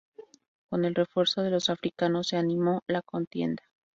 Con 0.67 0.83
el 0.83 0.95
refuerzo 0.95 1.43
de 1.43 1.51
los 1.51 1.69
africanos 1.69 2.29
se 2.29 2.37
animó 2.37 2.81
la 2.87 3.03
contienda. 3.03 3.61